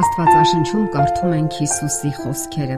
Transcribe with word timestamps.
Աստվածաշնչում 0.00 0.84
կարդում 0.94 1.32
ենք 1.36 1.56
Հիսուսի 1.60 2.10
խոսքերը. 2.16 2.76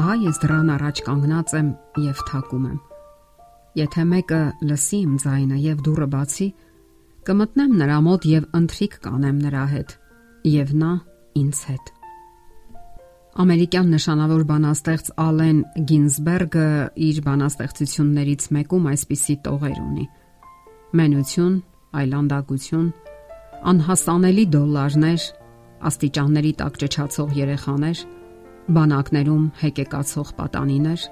Ահա 0.00 0.12
ես 0.22 0.38
դրան 0.40 0.68
առաջ 0.72 1.00
կանգնած 1.04 1.50
եմ 1.58 1.66
եւ 2.00 2.20
թակում 2.30 2.62
եմ։ 2.70 2.76
Եթե 3.80 4.04
մեկը 4.12 4.38
լսի 4.70 5.00
իմ 5.04 5.18
ձայնը 5.20 5.58
եւ 5.64 5.82
դուռը 5.88 6.06
բացի, 6.14 6.46
կմտնեմ 7.28 7.74
նրա 7.80 7.98
մոտ 8.06 8.28
եւ 8.30 8.46
ընթրիք 8.60 8.94
կանեմ 9.04 9.42
նրա 9.44 9.64
հետ 9.74 9.92
եւ 10.54 10.72
նա 10.80 10.92
ինձ 11.42 11.60
հետ։ 11.72 11.92
Ամերիկյան 13.44 13.92
նշանավոր 13.96 14.46
բանաստեղծ 14.52 15.12
Ալեն 15.26 15.58
Գինզբերգը 15.90 16.70
իր 17.10 17.20
բանաստեղծություններից 17.28 18.48
մեկում 18.56 18.88
այսպիսի 18.94 19.36
տողեր 19.44 19.76
ունի. 19.84 20.06
Մենություն, 21.00 21.60
այլանդակություն, 22.00 22.88
անհասանելի 23.74 24.48
դոլարներ, 24.56 25.28
աստիճանների 25.88 26.52
տակ 26.60 26.78
ճճացող 26.82 27.30
երեխաներ, 27.40 28.00
բանակներում 28.76 29.44
հեկեկացող 29.60 30.32
պատանիներ, 30.40 31.04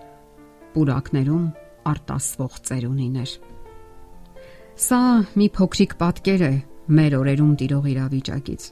պուրակներում 0.74 1.44
արտասվող 1.92 2.58
ծերունիներ։ 2.68 3.30
Սա 4.78 5.00
մի 5.38 5.46
փոքրիկ 5.58 5.94
պատկեր 5.98 6.42
է 6.48 6.52
մեր 6.98 7.16
օրերում 7.18 7.54
տիրող 7.60 7.86
իրավիճակից։ 7.92 8.66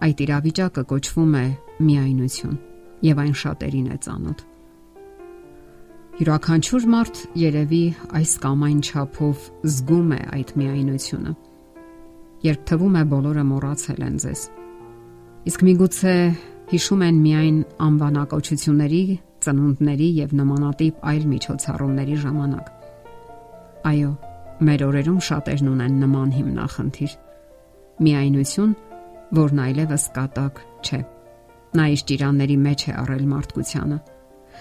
Այդ 0.00 0.22
իրավիճակը 0.24 0.84
կոչվում 0.90 1.34
է 1.40 1.44
միայնություն, 1.86 2.56
եւ 3.10 3.20
այն 3.24 3.34
շատերին 3.42 3.90
է 3.90 3.98
ծանոթ։ 4.06 4.46
Յուրաքանչյուր 6.20 6.86
մարդ 6.92 7.20
երևի 7.40 7.84
այս 8.18 8.32
կամ 8.42 8.64
այն 8.66 8.80
չափով 8.84 9.44
զգում 9.74 10.10
է 10.16 10.18
այդ 10.36 10.50
միայնությունը։ 10.60 11.32
Երբ 12.44 12.66
թվում 12.68 12.98
է 13.00 13.04
բոլորը 13.12 13.44
մոռացել 13.50 14.02
են 14.04 14.18
ձեզ, 14.24 14.42
Իսկ 15.48 15.62
միգուցե 15.64 16.14
հիշում 16.68 17.02
են 17.06 17.18
միայն 17.24 17.60
անվանակոչությունների, 17.80 19.04
ծնունդների 19.40 20.08
եւ 20.18 20.34
նմանատիպ 20.36 21.06
այլ 21.10 21.22
միջոցառումների 21.30 22.16
ժամանակ։ 22.24 22.66
Այո, 23.90 24.10
մեր 24.68 24.84
օրերում 24.90 25.20
շատերն 25.30 25.70
ունեն 25.72 25.96
նման 26.04 26.34
հիմնախնդիր։ 26.36 27.16
Միայնություն, 28.04 28.76
որն 29.40 29.62
այլևս 29.64 30.04
կատակ 30.20 30.60
չէ։ 30.84 31.00
Նա 31.80 31.88
իշ 31.96 32.04
տիրանների 32.10 32.56
մեջ 32.68 32.86
է 32.90 32.94
առել 33.00 33.24
մարդկությանը 33.32 33.98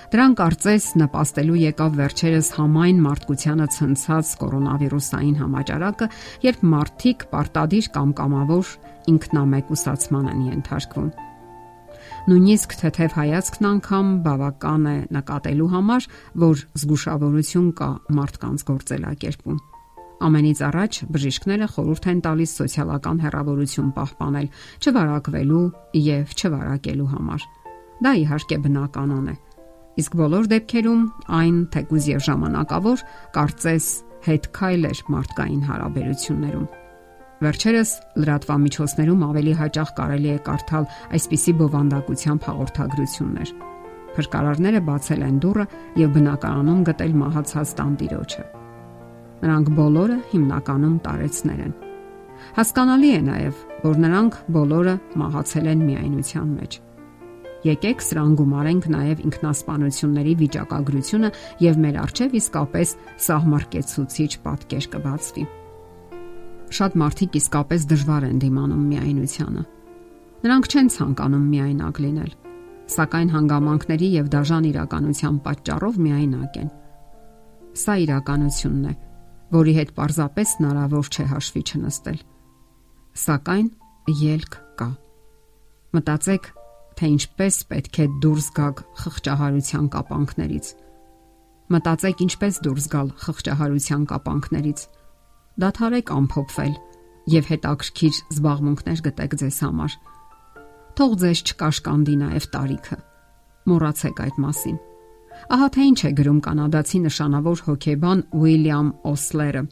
Դրան 0.09 0.35
կարծես 0.39 0.85
նպաստելու 0.99 1.57
եկավ 1.59 1.97
վերջերս 1.99 2.47
համայն 2.57 3.01
մարդկությանը 3.05 3.67
ցնցած 3.75 4.33
կորոնավիրուսային 4.41 5.39
համաճարակը, 5.43 6.07
երբ 6.49 6.67
մարդիկ 6.73 7.25
պարտադիր 7.33 7.89
կամ 7.97 8.13
կամավոր 8.19 8.71
ինքնամեկուսացման 9.13 10.29
են 10.33 10.45
ենթարկվում։ 10.49 11.09
Նույնիսկ 12.29 12.73
թեթև 12.79 13.13
հայացքն 13.15 13.67
անգամ 13.69 14.07
բավական 14.25 14.87
է 14.89 14.95
նկատելու 15.15 15.69
համար, 15.73 16.07
որ 16.43 16.63
զգուշավորություն 16.81 17.69
կա 17.79 17.89
մարդկանց 18.17 18.65
գործելակերպում։ 18.69 19.59
Ամենից 20.29 20.61
առաջ 20.67 20.97
բժիշկները 21.15 21.67
խորհուրդ 21.73 22.07
են 22.11 22.23
տալիս 22.25 22.55
սոցիալական 22.59 23.21
հեռավորություն 23.23 23.91
պահպանել, 23.95 24.49
չվարակվելու 24.83 25.65
եւ 26.09 26.33
չվարակելու 26.35 27.11
համար։ 27.13 27.45
Դա 28.03 28.11
իհարկե 28.19 28.57
բնականon 28.65 29.29
է 29.31 29.35
Իսկ 29.99 30.13
բոլոր 30.19 30.45
դեպքերում 30.53 31.01
այն 31.35 31.55
թեկուզ 31.73 32.05
եւ 32.09 32.21
ժամանակավոր 32.27 33.01
կարծես 33.35 33.87
հետ 34.29 34.45
քայլեր 34.55 35.01
մարդկային 35.15 35.63
հարաբերություններում։ 35.69 36.67
Վերջերս 37.39 37.91
լրատվամիջոցներում 38.19 39.21
ավելի 39.29 39.53
հաճախ 39.59 39.91
կարելի 39.99 40.31
է 40.33 40.39
կարդալ 40.47 40.87
այսպիսի 41.19 41.53
բովանդակությամբ 41.59 42.47
հաղորդագրություններ։ 42.49 43.53
Փրկարարները 44.15 44.81
բացել 44.89 45.23
են 45.29 45.37
դուռը 45.45 45.65
եւ 46.01 46.11
բնակարանում 46.17 46.81
գտել 46.89 47.13
մահացած 47.21 47.73
տանտիրոջը։ 47.79 48.43
Նրանք 49.39 49.71
բոլորը 49.79 50.17
հիմնականում 50.33 50.97
տարեցներ 51.07 51.63
են։ 51.63 51.73
Հասկանալի 52.59 53.09
է 53.15 53.21
նաև, 53.29 53.63
որ 53.87 54.03
նրանք 54.03 54.37
բոլորը 54.59 54.95
մահացել 55.23 55.73
են 55.73 55.83
միայնության 55.89 56.53
մեջ։ 56.59 56.79
Եկեք 57.67 58.03
սրան 58.03 58.35
գումարենք 58.39 58.85
նաև 58.93 59.21
ինքնասպանությունների 59.27 60.33
վիճակագրությունը 60.39 61.29
եւ 61.59 61.79
մեր 61.83 61.95
արժեվ 62.05 62.35
իսկապես 62.39 62.93
սահմարկեցուցիչ 63.25 64.29
պատկեր 64.45 64.85
կբացվի։ 64.93 65.43
Շատ 66.79 66.95
մարդիկ 67.01 67.35
իսկապես 67.39 67.87
դժվար 67.89 68.27
են 68.29 68.37
դիմանում 68.43 68.85
միայնությանը։ 68.93 69.63
Նրանք 70.39 70.69
չեն 70.69 70.89
ցանկանում 70.95 71.47
միայնակ 71.51 71.99
լինել, 71.99 72.31
սակայն 72.95 73.33
հանգամանքների 73.35 74.09
եւ 74.13 74.29
դաժան 74.39 74.69
իրականության 74.69 75.39
պատճառով 75.49 75.99
միայնակ 76.05 76.59
են։ 76.63 76.69
Սա 77.79 77.95
իրականությունն 78.05 78.85
է, 78.87 78.93
որի 79.59 79.73
հետ 79.79 79.91
պարզապես 79.99 80.55
հնարավոր 80.59 81.11
չէ 81.11 81.25
հաշվի 81.33 81.63
չնստել։ 81.67 82.23
Սակայն 83.19 83.67
ելք 84.29 84.57
կա։ 84.79 84.89
Մտածեք 85.99 86.49
թե 86.99 87.09
ինչպես 87.15 87.57
պետք 87.69 87.99
է 88.03 88.05
դուրս 88.23 88.47
գաք 88.59 88.83
խղճահարության 89.01 89.85
կապանքներից։ 89.95 90.71
Մտածեք 91.69 92.21
ինչպես 92.25 92.59
դուրս 92.65 92.85
գալ 92.93 93.09
խղճահարության 93.23 94.03
կապանքներից։ 94.09 94.83
Դադարեք 95.63 96.11
ամփոփվել 96.19 96.75
եւ 97.29 97.49
հետաքրքիր 97.53 98.19
զբաղմունքներ 98.35 99.03
գտեք 99.07 99.35
ձեզ 99.39 99.59
համար։ 99.65 99.97
Թող 100.99 101.11
ձեզ 101.23 101.41
չկաշկանդի 101.49 102.15
նաեւ 102.19 102.47
տարիքը։ 102.55 102.97
Մոռացեք 103.69 104.21
այդ 104.25 104.39
մասին։ 104.43 104.79
Ահա 105.55 105.67
թե 105.75 105.83
ինչ 105.89 105.99
է 106.09 106.11
գրում 106.19 106.39
կանադացի 106.45 106.99
նշանավոր 107.05 107.61
հոկեբան 107.69 108.23
Ուիլյամ 108.39 108.89
Օսլերը։ 109.13 109.63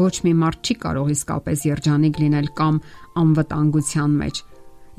Ոչ 0.00 0.14
մի 0.24 0.32
մարդ 0.42 0.70
չի 0.70 0.74
կարող 0.86 1.10
իսկապես 1.12 1.64
երջանիկ 1.68 2.20
լինել 2.22 2.48
կամ 2.62 2.78
անվտանգության 3.22 4.14
մեջ, 4.22 4.40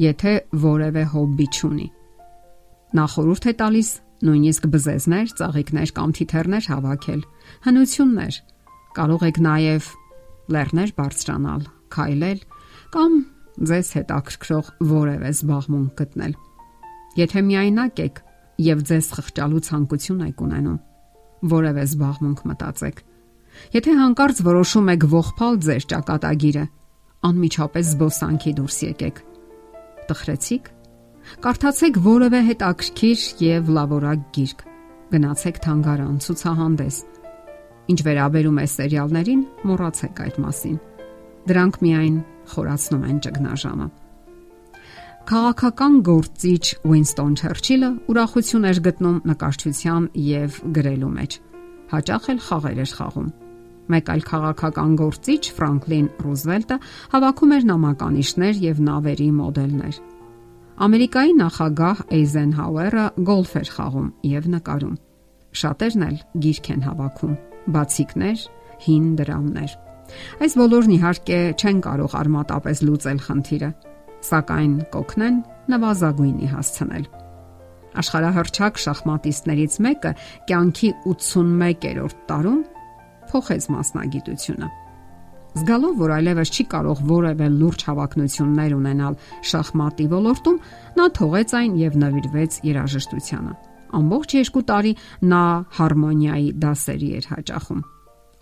եթե 0.01 0.33
որևէ 0.63 1.03
հոբբի 1.13 1.47
չունի։ 1.53 1.87
Նա 2.93 3.05
խորհուրդ 3.13 3.45
է 3.49 3.53
տալիս 3.61 3.89
նույնիսկ 4.23 4.65
բզեզներ, 4.73 5.27
ծաղիկներ 5.37 5.91
կամ 5.97 6.11
թիթեռներ 6.17 6.67
հավաքել, 6.71 7.21
հնություններ։ 7.67 8.35
Կարող 8.97 9.25
եք 9.27 9.37
նաև 9.43 9.89
լեռներ 10.53 10.93
բարձրանալ, 10.97 11.63
քայլել 11.93 12.39
կամ 12.93 13.17
ձեզ 13.69 13.87
հետաքրքրող 13.97 14.69
որևէ 14.93 15.33
զբաղմունք 15.33 15.91
գտնել։ 15.99 16.33
Եթե 17.19 17.43
միայնակ 17.49 18.01
եք 18.03 18.23
եւ 18.63 18.85
ձեզ 18.89 19.09
խղճալու 19.17 19.63
ցանկություն 19.67 20.23
եք 20.29 20.45
ունենում, 20.47 20.79
որևէ 21.53 21.83
զբաղմունք 21.89 22.39
մտածեք։ 22.53 23.03
Եթե 23.77 23.91
հանկարծ 23.99 24.41
որոշում 24.47 24.89
եք 24.93 25.05
ողփալ 25.13 25.59
ձեր 25.67 25.85
ճակատագիրը, 25.93 26.65
անմիջապես 27.29 27.93
զբոսանքի 27.93 28.53
դուրս 28.57 28.79
եկեք 28.87 29.21
Տխրեցիք։ 30.09 30.69
Կարդացեք 31.43 31.97
որևէ 32.03 32.39
հետաքրքիր 32.49 33.25
եւ 33.43 33.69
լավորակ 33.77 34.23
գիրք։ 34.35 34.63
Գնացեք 35.13 35.59
թանգարան, 35.63 36.15
ցուցահանդես։ 36.25 36.97
Ինչ 37.93 37.99
վերաբերում 38.07 38.59
է 38.63 38.65
սերիալներին, 38.73 39.41
մոռացեք 39.69 40.21
այդ 40.23 40.39
մասին։ 40.43 40.77
Դրանք 41.51 41.79
միայն 41.83 42.17
խորացնում 42.53 43.05
են 43.11 43.19
ճգնաժամը։ 43.27 43.87
Քաղաքական 45.23 45.93
գործիչ 46.03 46.63
Ուինստոն 46.83 47.35
Չերչիլը 47.39 47.89
ուրախություն 48.11 48.67
էր 48.73 48.79
գտնում 48.87 49.21
նկարչության 49.29 50.07
եւ 50.19 50.57
գրելու 50.75 51.11
մեջ։ 51.13 51.37
Հաճախ 51.93 52.27
էլ 52.33 52.41
խաղեր 52.47 52.81
էր 52.83 52.93
խաղում։ 52.97 53.29
Մեկ 53.91 54.09
այլ 54.13 54.21
քաղաքական 54.29 54.91
գործիչ 54.99 55.41
Ֆրանկլին 55.57 56.07
Ռուզվելտը 56.23 56.77
հավաքում 57.13 57.53
էր 57.57 57.63
նամականիշներ 57.69 58.59
եւ 58.63 58.81
նավերի 58.87 59.29
մոդելներ։ 59.39 59.97
Ամերիկայի 60.83 61.33
նախագահ 61.39 62.03
Էյզենհաուերը 62.17 63.05
գոլֆ 63.27 63.51
էր 63.59 63.71
խաղում 63.73 64.07
եւ 64.33 64.47
նկարում։ 64.53 64.95
Շատերն 65.53 66.05
էլ 66.07 66.15
գիրք 66.43 66.69
են 66.73 66.85
հավաքում, 66.87 67.33
բացիկներ, 67.75 68.45
հին 68.83 69.09
դրամներ։ 69.19 69.75
Այս 70.43 70.55
բոլորն 70.59 70.95
իհարկե 70.97 71.39
չեն 71.59 71.83
կարող 71.83 72.15
արմատապես 72.23 72.81
լուծել 72.87 73.19
խնդիրը, 73.27 73.69
սակայն 74.33 74.73
կօգնեն 74.93 75.37
նվազագույնի 75.73 76.49
հասցնել։ 76.53 77.05
Աշխարհահռչակ 78.03 78.79
շախմատիստներից 78.83 79.75
մեկը 79.85 80.11
կյանքի 80.49 80.89
81-րդ 81.13 82.23
տարում 82.29 82.61
փոխեց 83.33 83.69
մասնագիտությունը։ 83.73 84.69
Զգալով, 85.53 85.97
որ 86.01 86.11
այլևս 86.15 86.49
չի 86.49 86.63
կարող 86.71 87.01
որևէ 87.09 87.47
լուրջ 87.53 87.83
հավակնություններ 87.85 88.71
ունենալ 88.73 89.17
շախմատի 89.49 90.05
ոլորտում, 90.13 90.57
նա 90.97 91.05
թողեց 91.19 91.53
այն 91.59 91.75
եւ 91.77 91.97
նվիրվեց 92.03 92.57
երաժշտությանը։ 92.69 93.53
Ամբողջ 93.93 94.33
2 94.49 94.63
տարի 94.69 94.93
նա 95.29 95.43
հարմոնիայի 95.77 96.49
դասերի 96.63 97.09
էր 97.19 97.27
հաճախում։ 97.33 97.83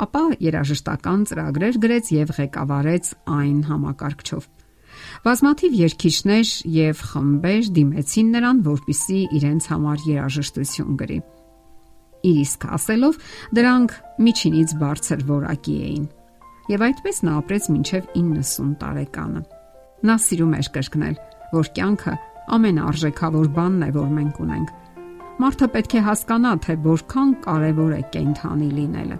Ապա 0.01 0.23
երաժշտական 0.41 1.27
ծրագրեր 1.29 1.75
գրեց 1.83 2.13
եւ 2.15 2.31
ղեկավարեց 2.39 3.11
այն 3.35 3.59
համակարգչով։ 3.67 4.47
Բազմաթիվ 5.27 5.77
երկիչներ 5.81 6.55
եւ 6.77 7.03
խմբեր 7.11 7.69
դիմեցին 7.75 8.33
նրան, 8.37 8.63
որպիսի 8.71 9.19
իրենց 9.41 9.69
համար 9.75 10.09
երաժշտություն 10.15 10.97
գրի։ 11.03 11.19
իսկ 12.27 12.67
ասելով, 12.77 13.17
դրանք 13.57 13.95
միջինից 14.27 14.75
բարձր 14.81 15.23
որակի 15.31 15.77
էին։ 15.87 16.05
Եվ 16.71 16.85
այդպես 16.87 17.17
նա 17.27 17.33
ապրեց 17.41 17.69
մինչև 17.71 18.11
90 18.17 18.75
տարեկանը։ 18.81 19.41
Նա 20.07 20.15
սիրում 20.25 20.53
էր 20.61 20.69
կրկնել, 20.77 21.17
որ 21.51 21.71
կյանքը 21.77 22.13
ամենարժեքավոր 22.57 23.51
բանն 23.57 23.83
է, 23.87 23.91
որ 23.97 24.13
մենք 24.21 24.39
ունենք։ 24.45 24.77
Մարդը 25.41 25.67
պետք 25.75 25.97
է 25.97 26.05
հասկանա, 26.05 26.53
թե 26.65 26.77
որքան 26.85 27.35
կարևոր 27.45 27.93
է 27.97 28.01
կենթանի 28.13 28.71
լինելը 28.77 29.19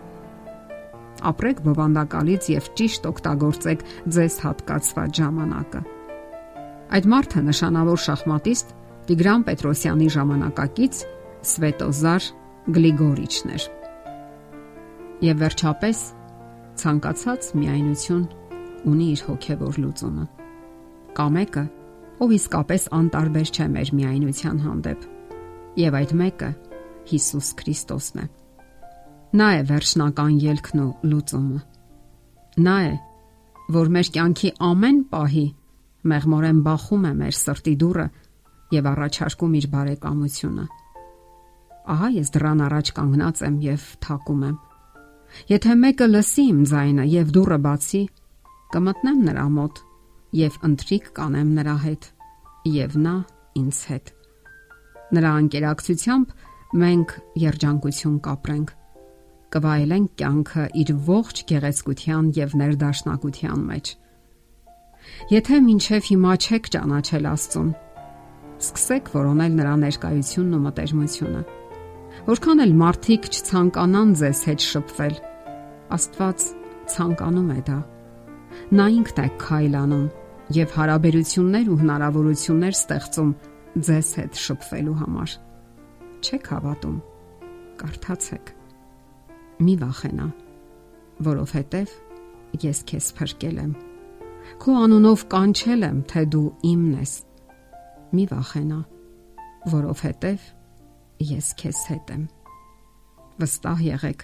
ապրեք 1.22 1.62
բովանդակալից 1.66 2.50
եւ 2.52 2.68
ճիշտ 2.80 3.08
օգտագործեք 3.12 3.84
ձեզ 4.16 4.38
հատկացված 4.46 5.20
ժամանակը։ 5.22 5.82
Այդ 6.98 7.08
մարդը 7.14 7.44
նշանավոր 7.48 8.02
շախմատիստ 8.06 8.74
Տիգրան 9.10 9.46
Պետրոսյանի 9.48 10.08
ժամանակակից 10.16 11.02
Սվետոզար 11.52 12.30
Գլիգորիչն 12.72 13.52
էր։ 13.52 13.64
Եվ 15.26 15.40
վերջապես 15.42 16.02
ցանկացած 16.82 17.48
միայնություն 17.58 18.22
ունի 18.92 19.08
իր 19.12 19.24
հոգևոր 19.28 19.80
լուծումը։ 19.84 20.26
Կա 21.18 21.26
մեկը, 21.36 21.64
ով 22.24 22.34
իսկապես 22.38 22.86
անտարբեր 22.98 23.52
չէ 23.52 23.68
մեր 23.76 23.92
միայնության 24.00 24.62
հանդեպ։ 24.66 25.08
Եվ 25.82 25.98
այդ 26.02 26.14
մեկը 26.22 26.52
Հիսուս 27.12 27.50
Քրիստոսն 27.62 28.22
է։ 28.24 28.26
Նա 29.42 29.48
է 29.58 29.62
վերջնական 29.72 30.34
ելքն 30.46 30.84
ու 30.86 30.90
լուծումը։ 31.12 31.62
Նա 32.68 32.78
է, 32.88 32.94
որ 33.76 33.96
մեր 33.96 34.12
կյանքի 34.16 34.54
ամեն 34.72 35.02
պահի 35.12 35.48
մեղմորեն 36.12 36.62
բախում 36.68 37.10
է 37.12 37.14
մեր 37.22 37.38
սրտի 37.42 37.76
դուռը 37.84 38.08
եւ 38.76 38.88
առաջարկում 38.92 39.58
իր 39.60 39.68
բարեկամությունը։ 39.76 40.66
Ահա 41.90 42.10
ես 42.18 42.34
դրան 42.36 42.64
առաջ 42.68 42.92
կանգնած 42.98 43.44
եմ 43.48 43.56
եւ 43.66 43.86
թակում 44.06 44.44
եմ։ 44.48 44.58
Եթե 45.52 45.76
մեկը 45.82 46.08
լսի 46.12 46.44
իմ 46.52 46.60
ձայնը 46.72 47.06
եւ 47.12 47.32
դուռը 47.38 47.60
բացի, 47.66 48.02
կմտնեմ 48.76 49.24
նրա 49.30 49.46
մոտ 49.56 49.82
եւ 50.42 50.60
ընթրիկ 50.68 51.08
կանեմ 51.18 51.56
նրա 51.58 51.78
հետ 51.86 52.10
եւ 52.72 53.00
նա 53.06 53.16
ինձ 53.62 53.80
հետ։ 53.92 54.14
Նրա 55.12 55.32
անկերակցությամբ 55.42 56.36
մենք 56.82 57.16
երջանկություն 57.42 58.20
կապրենք 58.28 58.76
կվայելենք 59.52 60.12
կյանքը 60.22 60.66
իր 60.82 60.92
ողջ 61.08 61.42
գեղեցկության 61.50 62.28
եւ 62.38 62.54
ներդաշնակության 62.62 63.66
մեջ։ 63.72 63.90
Եթե 65.32 65.58
մինչև 65.66 66.08
հիմա 66.12 66.36
չեք 66.46 66.70
ճանաչել 66.76 67.28
Աստծուն, 67.32 67.72
սկսեք 68.62 69.12
որոնել 69.18 69.58
նրա 69.60 69.74
ներկայությունն 69.82 70.56
ու 70.56 70.62
մտերմությունը։ 70.70 71.42
Որքան 72.22 72.60
էլ 72.62 72.74
մարդիկ 72.78 73.24
չցանկանան 73.34 74.10
ձեզ 74.20 74.40
հետ 74.46 74.64
շփվել, 74.72 75.16
Աստված 75.96 76.44
ցանկանում 76.94 77.48
է 77.50 77.62
դա։ 77.66 77.78
Նա 78.78 78.86
ինքն 78.98 79.22
է 79.24 79.26
քայլանում 79.42 80.04
եւ 80.54 80.76
հարաբերություններ 80.78 81.72
ու 81.72 81.80
հնարավորություններ 81.82 82.78
ստեղծում 82.78 83.32
ձեզ 83.90 84.12
հետ 84.22 84.40
շփվելու 84.44 84.96
համար։ 85.02 85.36
Չեք 86.22 86.52
հավատում։ 86.54 87.02
Կարդացեք 87.82 88.54
մի 89.66 89.76
վախենա, 89.82 90.30
որովհետև 91.26 91.98
ես 92.70 92.86
քեզ 92.92 93.12
փրկել 93.18 93.62
եմ։ 93.66 93.76
Քո 94.62 94.80
անունով 94.86 95.28
կանչել 95.34 95.90
եմ, 95.90 96.00
թե 96.12 96.28
դու 96.38 96.48
իմն 96.70 96.96
ես։ 97.02 97.20
Մի 98.14 98.26
վախենա, 98.30 98.82
որովհետև 99.74 100.50
ես 101.22 101.48
քեզ 101.62 101.80
հետ 101.92 102.12
եմ։ 102.16 102.24
Վստահ 103.42 103.82
եղեք, 103.86 104.24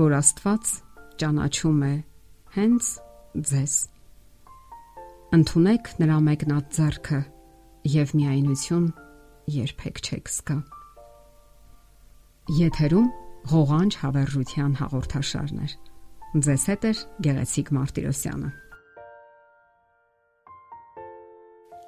որ 0.00 0.14
Աստված 0.18 0.72
ճանաչում 1.22 1.82
է 1.88 1.94
հենց 2.56 2.88
ձեզ։ 3.52 3.74
Ընթունեք 5.36 5.90
նրա 6.02 6.18
մեկնած 6.28 6.74
ձեռքը 6.78 7.20
եւ 7.92 8.14
միայնություն 8.18 8.88
երբեք 9.56 10.02
չեք 10.02 10.32
զգա։ 10.32 10.58
Եթերում 12.62 13.08
ղողանջ 13.52 13.96
հավերժության 14.02 14.76
հաղորդաշարներ։ 14.82 15.72
Ձեզ 16.32 16.66
հետ 16.72 16.84
է 16.88 16.92
Գեղեցիկ 17.26 17.72
Մարտիրոսյանը։ 17.76 18.50